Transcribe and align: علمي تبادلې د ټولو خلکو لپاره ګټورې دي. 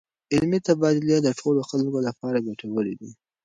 علمي 0.33 0.59
تبادلې 0.67 1.17
د 1.21 1.29
ټولو 1.39 1.61
خلکو 1.69 1.99
لپاره 2.07 2.43
ګټورې 2.47 2.93
دي. 2.99 3.11